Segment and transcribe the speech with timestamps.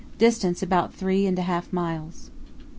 [0.17, 2.31] Distance about three and a half miles.